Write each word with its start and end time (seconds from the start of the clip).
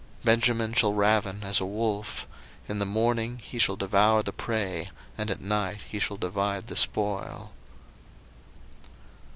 01:049:027 0.21 0.25
Benjamin 0.25 0.73
shall 0.73 0.93
ravin 0.95 1.43
as 1.43 1.59
a 1.59 1.65
wolf: 1.67 2.25
in 2.67 2.79
the 2.79 2.87
morning 2.87 3.37
he 3.37 3.59
shall 3.59 3.75
devour 3.75 4.23
the 4.23 4.33
prey, 4.33 4.89
and 5.15 5.29
at 5.29 5.41
night 5.41 5.81
he 5.91 5.99
shall 5.99 6.17
divide 6.17 6.65
the 6.65 6.75
spoil. 6.75 7.51